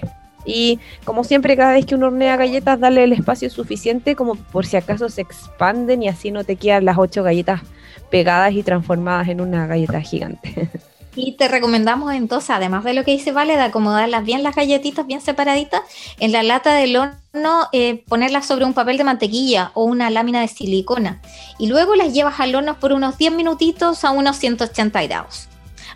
Y 0.44 0.78
como 1.04 1.24
siempre, 1.24 1.56
cada 1.56 1.72
vez 1.72 1.86
que 1.86 1.94
uno 1.94 2.06
hornea 2.06 2.36
galletas, 2.36 2.78
darle 2.78 3.04
el 3.04 3.12
espacio 3.12 3.48
suficiente 3.48 4.14
como 4.14 4.34
por 4.34 4.66
si 4.66 4.76
acaso 4.76 5.08
se 5.08 5.22
expanden 5.22 6.02
y 6.02 6.08
así 6.08 6.30
no 6.30 6.44
te 6.44 6.56
quedan 6.56 6.84
las 6.84 6.98
ocho 6.98 7.22
galletas 7.22 7.62
pegadas 8.10 8.52
y 8.52 8.62
transformadas 8.62 9.28
en 9.28 9.40
una 9.40 9.66
galleta 9.66 10.00
gigante. 10.00 10.68
Y 11.16 11.36
te 11.36 11.48
recomendamos 11.48 12.12
entonces, 12.12 12.50
además 12.50 12.84
de 12.84 12.92
lo 12.94 13.04
que 13.04 13.12
dice 13.12 13.32
Vale, 13.32 13.56
de 13.56 13.62
acomodarlas 13.62 14.24
bien 14.24 14.42
las 14.42 14.56
galletitas, 14.56 15.06
bien 15.06 15.20
separaditas, 15.20 15.82
en 16.18 16.32
la 16.32 16.42
lata 16.42 16.74
del 16.74 16.96
horno 16.96 17.68
eh, 17.72 18.04
ponerlas 18.08 18.46
sobre 18.46 18.64
un 18.64 18.74
papel 18.74 18.96
de 18.96 19.04
mantequilla 19.04 19.70
o 19.74 19.84
una 19.84 20.10
lámina 20.10 20.40
de 20.40 20.48
silicona. 20.48 21.20
Y 21.58 21.68
luego 21.68 21.94
las 21.94 22.12
llevas 22.12 22.40
al 22.40 22.54
horno 22.54 22.78
por 22.80 22.92
unos 22.92 23.16
10 23.16 23.32
minutitos 23.34 24.04
a 24.04 24.10
unos 24.10 24.36
180 24.38 25.02
grados. 25.04 25.48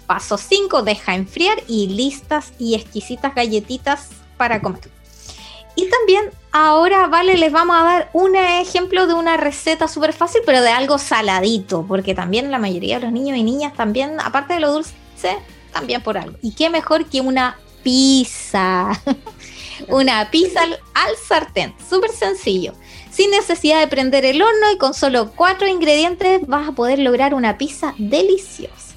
Paso 0.06 0.38
5, 0.38 0.82
deja 0.82 1.14
enfriar 1.14 1.58
y 1.66 1.88
listas 1.88 2.52
y 2.58 2.75
exquisitas 2.75 3.34
galletitas 3.34 4.10
para 4.37 4.62
comer. 4.62 4.90
Y 5.75 5.88
también 5.88 6.30
ahora, 6.50 7.06
vale, 7.06 7.37
les 7.37 7.52
vamos 7.52 7.76
a 7.76 7.84
dar 7.84 8.10
un 8.12 8.34
ejemplo 8.34 9.06
de 9.06 9.14
una 9.14 9.37
receta 9.37 9.87
súper 9.87 10.12
fácil, 10.12 10.40
pero 10.44 10.60
de 10.60 10.70
algo 10.70 10.98
saladito, 10.98 11.84
porque 11.87 12.16
también 12.16 12.50
la 12.50 12.58
mayoría 12.58 12.98
de 12.98 13.04
los 13.04 13.12
niños 13.12 13.37
y 13.37 13.44
niñas 13.44 13.75
también, 13.75 14.18
aparte 14.18 14.54
de 14.54 14.60
lo 14.60 14.72
dulce, 14.72 14.94
también 15.72 16.02
por 16.02 16.18
algo. 16.18 16.37
Y 16.42 16.52
qué 16.52 16.70
mejor 16.70 17.06
que 17.06 17.20
una 17.20 17.56
pizza. 17.82 18.90
una 19.88 20.30
pizza 20.30 20.62
al, 20.62 21.16
sartén, 21.26 21.75
súper 21.88 22.10
sencillo. 22.10 22.75
Sin 23.10 23.30
necesidad 23.30 23.80
de 23.80 23.88
prender 23.88 24.25
el 24.25 24.42
horno 24.42 24.72
y 24.72 24.78
con 24.78 24.94
solo 24.94 25.32
cuatro 25.34 25.66
ingredientes 25.66 26.46
vas 26.46 26.68
a 26.68 26.72
poder 26.72 26.98
lograr 26.98 27.34
una 27.34 27.58
pizza 27.58 27.94
deliciosa. 27.98 28.94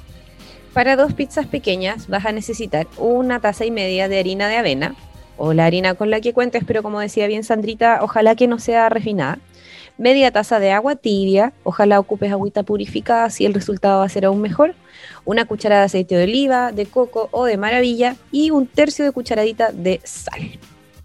Para 0.74 0.96
dos 0.96 1.13
pizzas 1.13 1.48
pequeñas 1.48 2.08
vas 2.08 2.25
a 2.25 2.32
necesitar 2.32 2.88
una 2.98 3.40
taza 3.40 3.66
y 3.66 3.72
media 3.72 4.08
de 4.08 4.20
harina 4.20 4.48
de 4.48 4.58
avena 4.58 4.96
o 5.38 5.54
la 5.54 5.66
harina 5.66 5.96
con 5.96 6.10
la 6.10 6.22
que 6.22 6.34
cuentes, 6.34 6.63
pero 6.66 6.84
como 6.84 7.00
decía 7.00 7.28
bien 7.28 7.44
Sandrita, 7.44 8.00
ojalá 8.01 8.36
que 8.36 8.48
no 8.48 8.60
sea 8.60 8.90
refinada 8.90 9.40
media 10.01 10.31
taza 10.31 10.60
de 10.60 10.72
agua 10.72 10.96
tibia, 10.96 11.53
ojalá 11.63 12.00
ocupes 12.00 12.31
agüita 12.31 12.63
purificada 12.63 13.29
si 13.29 13.46
el 13.46 13.53
resultado 13.53 14.00
va 14.00 14.05
a 14.05 14.10
ser 14.10 14.25
aún 14.25 14.41
mejor, 14.41 14.74
una 15.25 15.46
cucharada 15.46 15.81
de 15.81 15.86
aceite 15.86 16.15
de 16.15 16.24
oliva, 16.24 16.72
de 16.72 16.88
coco 16.88 17.29
o 17.31 17.46
de 17.46 17.58
maravilla 17.58 18.15
y 18.31 18.50
un 18.50 18.65
tercio 18.65 19.05
de 19.05 19.12
cucharadita 19.12 19.72
de 19.72 20.01
sal. 20.03 20.41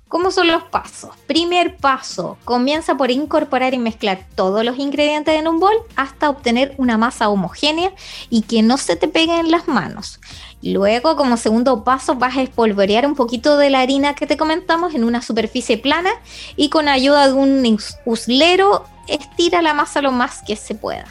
¿Cómo 0.09 0.31
son 0.31 0.47
los 0.47 0.63
pasos? 0.63 1.11
Primer 1.27 1.79
paso, 1.79 2.39
comienza 2.45 2.97
por 2.97 3.11
incorporar 3.11 3.75
y 3.75 3.79
mezclar 3.79 4.25
todos 4.37 4.65
los 4.65 4.79
ingredientes 4.79 5.35
en 5.35 5.49
un 5.49 5.59
bol 5.59 5.75
hasta 5.97 6.31
obtener 6.31 6.77
una 6.79 6.97
masa 6.97 7.29
homogénea 7.29 7.93
y 8.31 8.43
que 8.43 8.63
no 8.63 8.79
se 8.79 8.95
te 8.95 9.09
pegue 9.09 9.41
en 9.41 9.51
las 9.51 9.67
manos. 9.67 10.21
Luego, 10.63 11.17
como 11.17 11.37
segundo 11.37 11.83
paso, 11.83 12.15
vas 12.15 12.37
a 12.37 12.43
espolvorear 12.43 13.05
un 13.05 13.17
poquito 13.17 13.59
de 13.59 13.69
la 13.69 13.81
harina 13.81 14.15
que 14.15 14.29
te 14.29 14.37
comentamos 14.37 14.95
en 14.95 15.03
una 15.03 15.23
superficie 15.23 15.77
plana 15.77 16.11
y 16.55 16.69
con 16.69 16.87
ayuda 16.87 17.27
de 17.27 17.33
un 17.33 17.79
uslero 18.05 18.85
estira 19.09 19.61
la 19.61 19.75
masa 19.75 20.03
lo 20.03 20.13
más 20.13 20.41
que 20.47 20.55
se 20.55 20.77
pueda. 20.77 21.07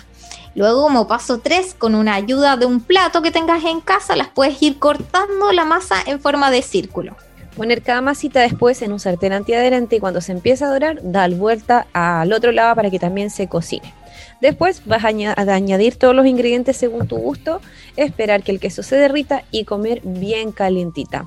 Luego, 0.55 0.83
como 0.83 1.05
paso 1.05 1.39
3, 1.39 1.75
con 1.77 1.95
una 1.95 2.15
ayuda 2.15 2.55
de 2.55 2.65
un 2.65 2.79
plato 2.79 3.21
que 3.21 3.31
tengas 3.31 3.65
en 3.65 3.81
casa, 3.81 4.15
las 4.15 4.29
puedes 4.29 4.61
ir 4.63 4.79
cortando 4.79 5.51
la 5.51 5.65
masa 5.65 5.97
en 6.05 6.21
forma 6.21 6.49
de 6.49 6.61
círculo. 6.61 7.17
Poner 7.55 7.81
cada 7.81 8.01
masita 8.01 8.41
después 8.41 8.81
en 8.81 8.91
un 8.91 8.99
sartén 8.99 9.31
antiadherente 9.31 9.95
y 9.95 9.99
cuando 9.99 10.19
se 10.21 10.31
empieza 10.33 10.67
a 10.67 10.73
dorar, 10.73 10.99
dar 11.01 11.31
vuelta 11.31 11.87
al 11.93 12.33
otro 12.33 12.51
lado 12.51 12.75
para 12.75 12.89
que 12.89 12.99
también 12.99 13.29
se 13.29 13.47
cocine. 13.47 13.93
Después 14.41 14.81
vas 14.85 15.03
a, 15.03 15.07
añadir 15.07 15.95
todos 15.95 16.15
los 16.15 16.25
ingredientes 16.25 16.75
según 16.77 17.07
tu 17.07 17.17
gusto, 17.17 17.61
esperar 17.95 18.43
que 18.43 18.51
el 18.51 18.59
queso 18.59 18.83
se 18.83 18.97
derrita 18.97 19.43
y 19.51 19.63
comer 19.63 20.01
bien 20.03 20.51
calientita. 20.51 21.25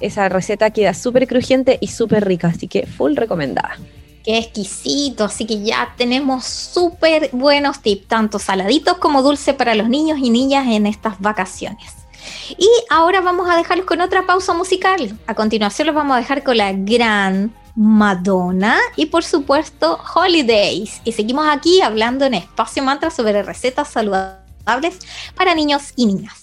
Esa 0.00 0.28
receta 0.28 0.70
queda 0.70 0.94
súper 0.94 1.26
crujiente 1.26 1.78
y 1.80 1.88
súper 1.88 2.26
rica, 2.26 2.48
así 2.48 2.68
que 2.68 2.86
full 2.86 3.16
recomendada. 3.16 3.78
Qué 4.22 4.36
exquisito, 4.36 5.24
así 5.24 5.46
que 5.46 5.62
ya 5.62 5.94
tenemos 5.96 6.44
súper 6.44 7.30
buenos 7.32 7.80
tips, 7.80 8.06
tanto 8.06 8.38
saladitos 8.38 8.98
como 8.98 9.22
dulces 9.22 9.54
para 9.54 9.74
los 9.74 9.88
niños 9.88 10.18
y 10.18 10.28
niñas 10.28 10.66
en 10.68 10.86
estas 10.86 11.18
vacaciones. 11.20 11.99
Y 12.56 12.68
ahora 12.88 13.20
vamos 13.20 13.48
a 13.48 13.56
dejarlos 13.56 13.86
con 13.86 14.00
otra 14.00 14.26
pausa 14.26 14.52
musical. 14.52 15.18
A 15.26 15.34
continuación 15.34 15.86
los 15.86 15.94
vamos 15.94 16.16
a 16.16 16.20
dejar 16.20 16.42
con 16.42 16.56
la 16.56 16.72
gran 16.72 17.54
Madonna 17.74 18.78
y 18.96 19.06
por 19.06 19.24
supuesto 19.24 19.98
Holidays. 20.14 21.00
Y 21.04 21.12
seguimos 21.12 21.46
aquí 21.48 21.80
hablando 21.80 22.24
en 22.24 22.34
Espacio 22.34 22.82
Mantra 22.82 23.10
sobre 23.10 23.42
recetas 23.42 23.88
saludables 23.88 24.98
para 25.34 25.54
niños 25.54 25.92
y 25.96 26.06
niñas. 26.06 26.39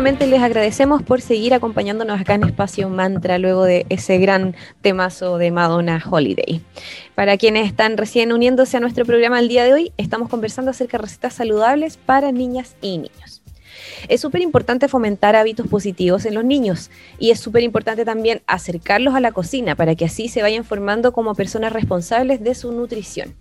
Les 0.00 0.40
agradecemos 0.40 1.02
por 1.02 1.20
seguir 1.20 1.54
acompañándonos 1.54 2.20
acá 2.20 2.34
en 2.34 2.44
Espacio 2.44 2.88
Mantra 2.88 3.36
luego 3.36 3.64
de 3.64 3.84
ese 3.88 4.18
gran 4.18 4.54
temazo 4.80 5.38
de 5.38 5.50
Madonna 5.50 6.00
Holiday. 6.08 6.60
Para 7.16 7.36
quienes 7.36 7.66
están 7.66 7.96
recién 7.96 8.32
uniéndose 8.32 8.76
a 8.76 8.80
nuestro 8.80 9.04
programa 9.04 9.40
el 9.40 9.48
día 9.48 9.64
de 9.64 9.72
hoy, 9.72 9.92
estamos 9.96 10.28
conversando 10.28 10.70
acerca 10.70 10.98
de 10.98 11.02
recetas 11.02 11.34
saludables 11.34 11.96
para 11.96 12.30
niñas 12.30 12.76
y 12.80 12.98
niños. 12.98 13.42
Es 14.08 14.20
súper 14.20 14.40
importante 14.40 14.86
fomentar 14.86 15.34
hábitos 15.34 15.66
positivos 15.66 16.26
en 16.26 16.34
los 16.34 16.44
niños 16.44 16.92
y 17.18 17.32
es 17.32 17.40
súper 17.40 17.64
importante 17.64 18.04
también 18.04 18.42
acercarlos 18.46 19.16
a 19.16 19.20
la 19.20 19.32
cocina 19.32 19.74
para 19.74 19.96
que 19.96 20.04
así 20.04 20.28
se 20.28 20.42
vayan 20.42 20.62
formando 20.62 21.12
como 21.12 21.34
personas 21.34 21.72
responsables 21.72 22.40
de 22.40 22.54
su 22.54 22.70
nutrición. 22.70 23.34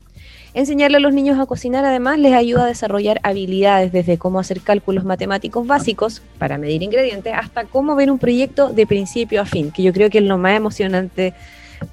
Enseñarle 0.53 0.97
a 0.97 0.99
los 0.99 1.13
niños 1.13 1.39
a 1.39 1.45
cocinar 1.45 1.85
además 1.85 2.17
les 2.19 2.33
ayuda 2.33 2.63
a 2.63 2.67
desarrollar 2.67 3.19
habilidades 3.23 3.91
desde 3.91 4.17
cómo 4.17 4.39
hacer 4.39 4.61
cálculos 4.61 5.03
matemáticos 5.03 5.67
básicos 5.67 6.21
para 6.39 6.57
medir 6.57 6.81
ingredientes 6.81 7.33
hasta 7.35 7.65
cómo 7.65 7.95
ver 7.95 8.09
un 8.09 8.17
proyecto 8.17 8.69
de 8.69 8.87
principio 8.87 9.41
a 9.41 9.45
fin, 9.45 9.71
que 9.71 9.83
yo 9.83 9.93
creo 9.93 10.09
que 10.09 10.19
es 10.19 10.23
lo 10.23 10.37
más 10.37 10.55
emocionante 10.55 11.33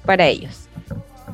para 0.05 0.27
ellos. 0.27 0.67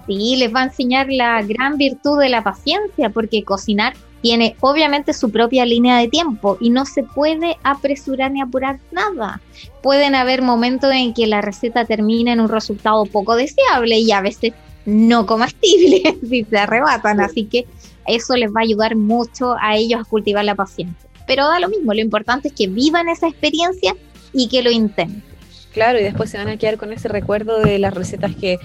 Sí, 0.08 0.36
les 0.36 0.54
va 0.54 0.62
a 0.62 0.66
enseñar 0.66 1.08
la 1.10 1.42
gran 1.44 1.78
virtud 1.78 2.20
de 2.20 2.30
la 2.30 2.44
paciencia, 2.44 3.10
porque 3.10 3.44
cocinar 3.44 3.94
tiene 4.22 4.56
obviamente 4.60 5.14
su 5.14 5.32
propia 5.32 5.66
línea 5.66 5.98
de 5.98 6.08
tiempo 6.08 6.58
y 6.60 6.70
no 6.70 6.86
se 6.86 7.04
puede 7.04 7.58
apresurar 7.64 8.32
ni 8.32 8.42
apurar 8.42 8.80
nada. 8.92 9.42
Pueden 9.82 10.16
haber 10.16 10.42
momentos 10.42 10.92
en 10.92 11.14
que 11.14 11.28
la 11.28 11.42
receta 11.42 11.86
termina 11.86 12.34
en 12.34 12.40
un 12.40 12.50
resultado 12.50 13.06
poco 13.06 13.36
deseable 13.36 14.00
y 14.00 14.12
a 14.12 14.22
veces 14.22 14.54
no 14.86 15.26
comestibles 15.26 16.16
si 16.30 16.44
se 16.44 16.58
arrebatan, 16.58 17.20
así 17.20 17.46
que 17.46 17.66
eso 18.08 18.36
les 18.36 18.50
va 18.50 18.62
a 18.62 18.64
ayudar 18.64 18.96
mucho 18.96 19.56
a 19.60 19.76
ellos 19.76 20.02
a 20.02 20.06
cultivar 20.06 20.46
la 20.46 20.56
paciencia. 20.56 21.10
Pero 21.28 21.48
da 21.48 21.60
lo 21.60 21.70
mismo, 21.70 21.94
lo 21.94 22.02
importante 22.02 22.50
es 22.50 22.54
que 22.54 22.68
vivan 22.68 23.10
esa 23.10 23.28
experiencia 23.28 23.96
y 24.34 24.48
que 24.48 24.64
lo 24.64 24.72
intenten. 24.72 25.24
Claro, 25.72 26.00
y 26.00 26.04
después 26.04 26.30
se 26.30 26.38
van 26.38 26.50
a 26.50 26.58
quedar 26.58 26.78
con 26.78 26.92
ese 26.92 27.08
recuerdo 27.08 27.60
de 27.60 27.80
las 27.80 27.94
recetas 27.94 28.36
que 28.36 28.60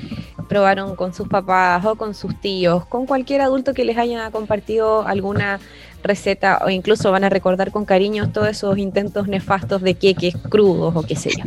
probaron 0.49 0.97
con 0.97 1.15
sus 1.15 1.29
papás 1.29 1.85
o 1.85 1.95
con 1.95 2.15
sus 2.15 2.41
tíos, 2.41 2.87
con 2.87 3.07
cualquier 3.07 3.43
adulto 3.43 3.75
que 3.75 3.85
les 3.85 3.97
haya 3.97 4.31
compartido 4.31 5.07
alguna 5.07 5.61
receta 6.03 6.61
o 6.65 6.71
incluso 6.71 7.11
van 7.11 7.25
a 7.25 7.29
recordar 7.29 7.71
con 7.71 7.85
cariño 7.85 8.31
todos 8.31 8.49
esos 8.49 8.79
intentos 8.79 9.29
nefastos 9.29 9.83
de 9.83 9.95
queques 9.95 10.37
crudos 10.49 10.95
o 10.97 11.03
qué 11.03 11.17
sé 11.17 11.31
yo. 11.31 11.45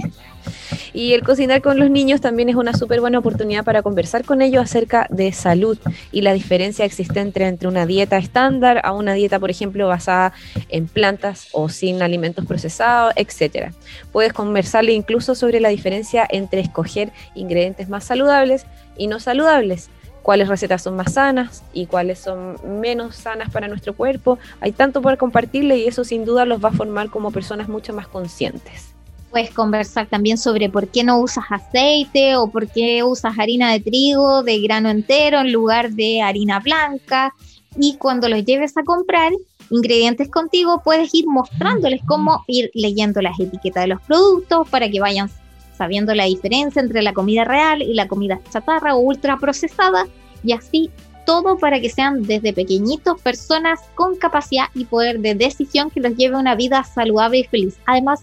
Y 0.93 1.13
el 1.13 1.23
cocinar 1.23 1.61
con 1.61 1.79
los 1.79 1.89
niños 1.89 2.21
también 2.21 2.49
es 2.49 2.55
una 2.55 2.73
súper 2.73 3.01
buena 3.01 3.19
oportunidad 3.19 3.63
para 3.63 3.81
conversar 3.81 4.25
con 4.25 4.41
ellos 4.41 4.63
acerca 4.63 5.07
de 5.09 5.31
salud 5.31 5.77
y 6.11 6.21
la 6.21 6.33
diferencia 6.33 6.85
existente 6.85 7.45
entre 7.45 7.67
una 7.67 7.85
dieta 7.85 8.17
estándar 8.17 8.81
a 8.83 8.93
una 8.93 9.13
dieta, 9.13 9.39
por 9.39 9.49
ejemplo, 9.49 9.87
basada 9.87 10.33
en 10.69 10.87
plantas 10.87 11.49
o 11.51 11.69
sin 11.69 12.01
alimentos 12.01 12.45
procesados, 12.45 13.13
etc. 13.15 13.71
Puedes 14.11 14.33
conversarle 14.33 14.93
incluso 14.93 15.35
sobre 15.35 15.59
la 15.59 15.69
diferencia 15.69 16.27
entre 16.29 16.61
escoger 16.61 17.11
ingredientes 17.35 17.89
más 17.89 18.03
saludables 18.03 18.65
y 18.97 19.07
no 19.07 19.19
saludables 19.19 19.89
cuáles 20.21 20.47
recetas 20.47 20.81
son 20.83 20.95
más 20.95 21.13
sanas 21.13 21.63
y 21.73 21.85
cuáles 21.85 22.19
son 22.19 22.57
menos 22.81 23.15
sanas 23.15 23.49
para 23.49 23.67
nuestro 23.67 23.95
cuerpo. 23.95 24.37
Hay 24.61 24.71
tanto 24.71 25.01
por 25.01 25.17
compartirle 25.17 25.77
y 25.77 25.87
eso 25.87 26.03
sin 26.03 26.25
duda 26.25 26.45
los 26.45 26.63
va 26.63 26.69
a 26.69 26.73
formar 26.73 27.09
como 27.09 27.31
personas 27.31 27.67
mucho 27.67 27.93
más 27.93 28.07
conscientes. 28.07 28.98
Puedes 29.31 29.51
conversar 29.51 30.07
también 30.07 30.37
sobre 30.37 30.69
por 30.69 30.87
qué 30.87 31.03
no 31.03 31.19
usas 31.19 31.45
aceite 31.49 32.35
o 32.35 32.49
por 32.49 32.67
qué 32.67 33.03
usas 33.03 33.37
harina 33.37 33.71
de 33.71 33.79
trigo 33.79 34.43
de 34.43 34.59
grano 34.61 34.89
entero 34.89 35.39
en 35.39 35.51
lugar 35.51 35.91
de 35.91 36.21
harina 36.21 36.59
blanca. 36.59 37.33
Y 37.77 37.97
cuando 37.97 38.27
los 38.27 38.43
lleves 38.43 38.75
a 38.77 38.83
comprar 38.83 39.31
ingredientes 39.69 40.29
contigo, 40.29 40.81
puedes 40.83 41.13
ir 41.13 41.27
mostrándoles 41.27 42.01
cómo 42.07 42.43
ir 42.47 42.71
leyendo 42.73 43.21
las 43.21 43.39
etiquetas 43.39 43.83
de 43.83 43.89
los 43.89 44.01
productos 44.01 44.67
para 44.69 44.89
que 44.89 44.99
vayan 44.99 45.29
sabiendo 45.77 46.13
la 46.15 46.25
diferencia 46.25 46.81
entre 46.81 47.01
la 47.01 47.13
comida 47.13 47.45
real 47.45 47.81
y 47.81 47.93
la 47.93 48.07
comida 48.07 48.39
chatarra 48.51 48.95
o 48.95 48.99
ultra 48.99 49.37
procesada 49.37 50.07
y 50.43 50.51
así 50.53 50.89
todo 51.25 51.57
para 51.57 51.79
que 51.79 51.89
sean 51.89 52.23
desde 52.23 52.53
pequeñitos 52.53 53.21
personas 53.21 53.79
con 53.93 54.15
capacidad 54.15 54.65
y 54.73 54.85
poder 54.85 55.19
de 55.19 55.35
decisión 55.35 55.91
que 55.91 55.99
los 55.99 56.15
lleve 56.15 56.35
a 56.35 56.39
una 56.39 56.55
vida 56.55 56.83
saludable 56.83 57.39
y 57.39 57.43
feliz. 57.43 57.77
Además, 57.85 58.21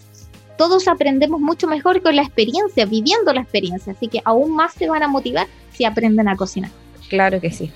todos 0.57 0.87
aprendemos 0.87 1.39
mucho 1.39 1.67
mejor 1.67 2.01
con 2.01 2.15
la 2.15 2.23
experiencia, 2.23 2.85
viviendo 2.85 3.33
la 3.33 3.41
experiencia, 3.41 3.93
así 3.93 4.07
que 4.07 4.21
aún 4.25 4.55
más 4.55 4.73
se 4.73 4.87
van 4.87 5.03
a 5.03 5.07
motivar 5.07 5.47
si 5.71 5.85
aprenden 5.85 6.27
a 6.27 6.35
cocinar. 6.35 6.71
Claro 7.09 7.39
que 7.39 7.51
sí. 7.51 7.71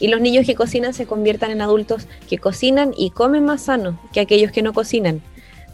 Y 0.00 0.08
los 0.08 0.20
niños 0.20 0.44
que 0.44 0.54
cocinan 0.54 0.92
se 0.92 1.06
conviertan 1.06 1.50
en 1.50 1.62
adultos 1.62 2.08
que 2.28 2.38
cocinan 2.38 2.92
y 2.96 3.10
comen 3.10 3.44
más 3.44 3.62
sano 3.62 3.98
que 4.12 4.20
aquellos 4.20 4.52
que 4.52 4.62
no 4.62 4.72
cocinan. 4.72 5.22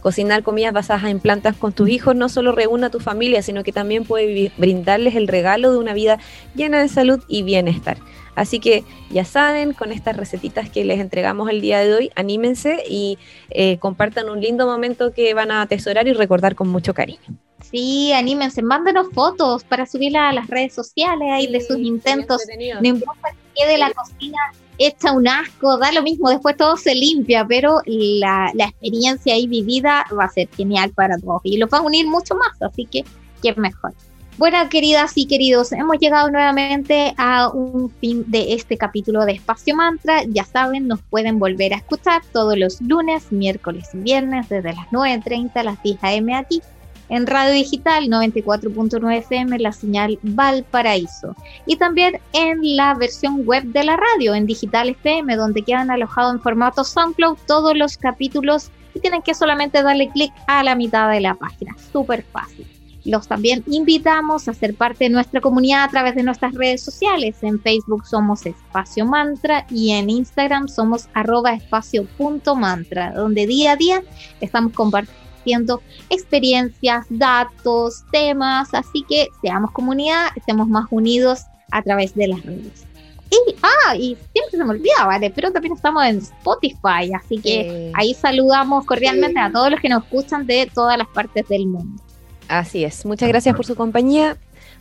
Cocinar 0.02 0.42
comidas 0.42 0.72
basadas 0.72 1.10
en 1.10 1.20
plantas 1.20 1.56
con 1.56 1.72
tus 1.72 1.88
hijos 1.88 2.16
no 2.16 2.28
solo 2.28 2.52
reúne 2.52 2.86
a 2.86 2.90
tu 2.90 3.00
familia, 3.00 3.42
sino 3.42 3.62
que 3.62 3.72
también 3.72 4.04
puede 4.04 4.52
brindarles 4.56 5.14
el 5.14 5.28
regalo 5.28 5.72
de 5.72 5.78
una 5.78 5.92
vida 5.92 6.18
llena 6.54 6.80
de 6.80 6.88
salud 6.88 7.22
y 7.28 7.42
bienestar. 7.42 7.98
Así 8.40 8.58
que 8.58 8.84
ya 9.10 9.26
saben, 9.26 9.74
con 9.74 9.92
estas 9.92 10.16
recetitas 10.16 10.70
que 10.70 10.82
les 10.82 10.98
entregamos 10.98 11.50
el 11.50 11.60
día 11.60 11.80
de 11.80 11.92
hoy, 11.92 12.10
anímense 12.16 12.82
y 12.88 13.18
eh, 13.50 13.76
compartan 13.76 14.30
un 14.30 14.40
lindo 14.40 14.66
momento 14.66 15.12
que 15.12 15.34
van 15.34 15.50
a 15.50 15.60
atesorar 15.60 16.08
y 16.08 16.14
recordar 16.14 16.54
con 16.54 16.68
mucho 16.68 16.94
cariño. 16.94 17.36
Sí, 17.70 18.14
anímense, 18.14 18.62
mándenos 18.62 19.08
fotos 19.12 19.62
para 19.64 19.84
subirla 19.84 20.30
a 20.30 20.32
las 20.32 20.46
redes 20.46 20.72
sociales 20.72 21.28
ahí 21.30 21.48
de 21.48 21.60
sus 21.60 21.76
intentos. 21.80 22.40
No 22.80 22.88
importa 22.88 23.28
que 23.28 23.62
quede 23.62 23.76
la 23.76 23.92
cocina 23.92 24.38
echa 24.78 25.12
un 25.12 25.28
asco, 25.28 25.76
da 25.76 25.92
lo 25.92 26.02
mismo, 26.02 26.30
después 26.30 26.56
todo 26.56 26.78
se 26.78 26.94
limpia, 26.94 27.46
pero 27.46 27.82
la, 27.84 28.50
experiencia 28.54 29.34
ahí 29.34 29.46
vivida 29.46 30.06
va 30.18 30.24
a 30.24 30.30
ser 30.30 30.48
genial 30.56 30.92
para 30.94 31.18
todos 31.18 31.42
y 31.44 31.58
los 31.58 31.70
va 31.70 31.78
a 31.78 31.82
unir 31.82 32.06
mucho 32.06 32.34
más, 32.34 32.62
así 32.62 32.86
que 32.86 33.04
qué 33.42 33.54
mejor. 33.56 33.92
Bueno, 34.38 34.56
queridas 34.70 35.12
y 35.16 35.26
queridos, 35.26 35.70
hemos 35.72 35.98
llegado 35.98 36.30
nuevamente 36.30 37.12
a 37.18 37.50
un 37.50 37.90
fin 38.00 38.24
de 38.26 38.54
este 38.54 38.78
capítulo 38.78 39.26
de 39.26 39.32
Espacio 39.32 39.76
Mantra. 39.76 40.22
Ya 40.28 40.44
saben, 40.44 40.88
nos 40.88 41.02
pueden 41.02 41.38
volver 41.38 41.74
a 41.74 41.76
escuchar 41.76 42.22
todos 42.32 42.56
los 42.56 42.80
lunes, 42.80 43.32
miércoles 43.32 43.88
y 43.92 43.98
viernes 43.98 44.48
desde 44.48 44.72
las 44.72 44.86
9.30 44.88 45.56
a 45.56 45.62
las 45.64 45.82
10 45.82 45.98
am 46.04 46.30
aquí 46.34 46.62
en 47.10 47.26
radio 47.26 47.52
digital 47.52 48.04
94.9 48.06 49.18
FM, 49.18 49.58
la 49.58 49.72
señal 49.72 50.18
Valparaíso. 50.22 51.34
Y 51.66 51.76
también 51.76 52.20
en 52.32 52.76
la 52.76 52.94
versión 52.94 53.44
web 53.44 53.64
de 53.64 53.84
la 53.84 53.96
radio, 53.96 54.34
en 54.34 54.46
Digital 54.46 54.90
FM, 54.90 55.36
donde 55.36 55.62
quedan 55.62 55.90
alojados 55.90 56.34
en 56.34 56.40
formato 56.40 56.84
SoundCloud 56.84 57.36
todos 57.46 57.76
los 57.76 57.96
capítulos 57.96 58.70
y 58.94 59.00
tienen 59.00 59.22
que 59.22 59.34
solamente 59.34 59.82
darle 59.82 60.08
clic 60.10 60.32
a 60.46 60.62
la 60.62 60.76
mitad 60.76 61.10
de 61.10 61.20
la 61.20 61.34
página. 61.34 61.76
Súper 61.92 62.22
fácil. 62.22 62.79
Los 63.04 63.28
también 63.28 63.64
invitamos 63.66 64.48
a 64.48 64.54
ser 64.54 64.74
parte 64.74 65.04
de 65.04 65.10
nuestra 65.10 65.40
comunidad 65.40 65.84
a 65.84 65.88
través 65.88 66.14
de 66.14 66.22
nuestras 66.22 66.54
redes 66.54 66.82
sociales. 66.82 67.36
En 67.42 67.60
Facebook 67.60 68.06
somos 68.06 68.44
Espacio 68.44 69.06
Mantra 69.06 69.66
y 69.70 69.92
en 69.92 70.10
Instagram 70.10 70.68
somos 70.68 71.08
arroba 71.14 71.52
espacio.mantra, 71.52 73.12
donde 73.12 73.46
día 73.46 73.72
a 73.72 73.76
día 73.76 74.02
estamos 74.40 74.72
compartiendo 74.74 75.80
experiencias, 76.10 77.06
datos, 77.08 78.04
temas. 78.12 78.68
Así 78.74 79.04
que 79.08 79.28
seamos 79.40 79.70
comunidad, 79.70 80.28
estemos 80.36 80.68
más 80.68 80.86
unidos 80.90 81.44
a 81.70 81.82
través 81.82 82.14
de 82.14 82.28
las 82.28 82.42
redes. 82.44 82.86
Y, 83.30 83.54
ah, 83.62 83.96
y 83.96 84.16
siempre 84.32 84.50
se 84.50 84.64
me 84.64 84.70
olvida, 84.70 85.06
¿vale? 85.06 85.30
Pero 85.30 85.52
también 85.52 85.74
estamos 85.74 86.04
en 86.04 86.18
Spotify, 86.18 87.12
así 87.14 87.38
que 87.38 87.92
ahí 87.94 88.12
saludamos 88.12 88.84
cordialmente 88.84 89.38
a 89.38 89.52
todos 89.52 89.70
los 89.70 89.80
que 89.80 89.88
nos 89.88 90.02
escuchan 90.02 90.46
de 90.46 90.68
todas 90.74 90.98
las 90.98 91.06
partes 91.08 91.48
del 91.48 91.68
mundo. 91.68 92.02
Así 92.50 92.84
es. 92.84 93.06
Muchas 93.06 93.28
gracias 93.28 93.54
por 93.54 93.64
su 93.64 93.76
compañía. 93.76 94.36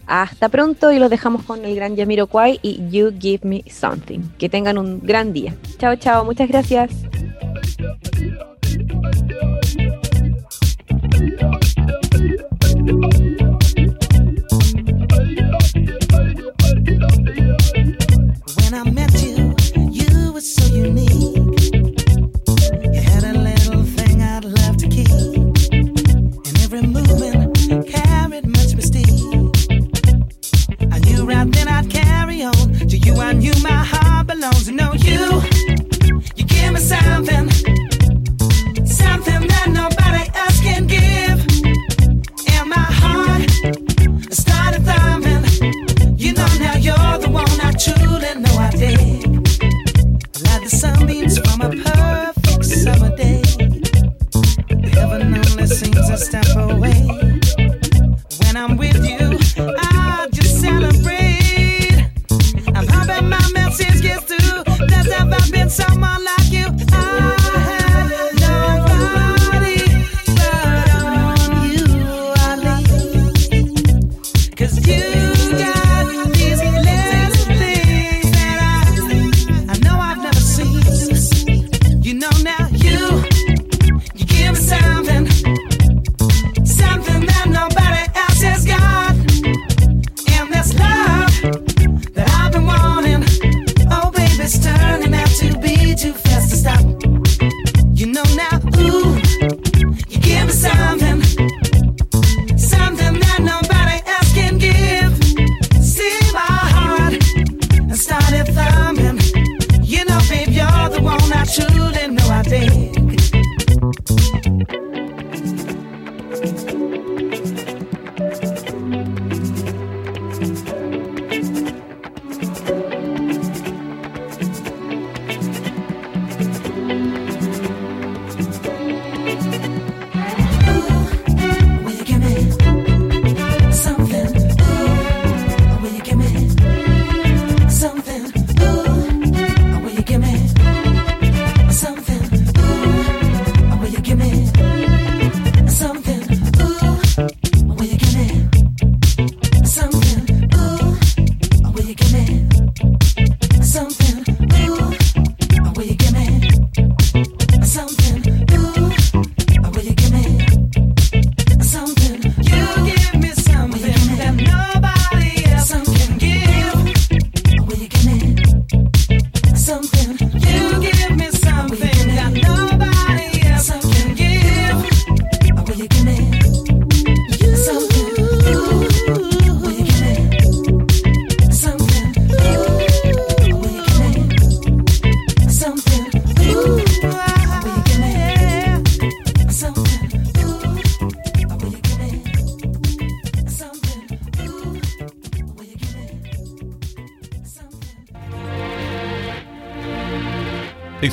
Hasta 0.07 0.49
pronto 0.49 0.91
y 0.91 0.97
los 0.97 1.11
dejamos 1.11 1.43
con 1.43 1.63
el 1.65 1.75
gran 1.75 1.95
Yamiro 1.95 2.25
Kwai 2.25 2.59
y 2.63 2.89
You 2.89 3.13
Give 3.17 3.47
Me 3.47 3.63
Something. 3.69 4.21
Que 4.39 4.49
tengan 4.49 4.79
un 4.79 5.01
gran 5.03 5.33
día. 5.33 5.53
Chao, 5.77 5.95
chao. 5.95 6.25
Muchas 6.25 6.49
gracias. 6.49 6.89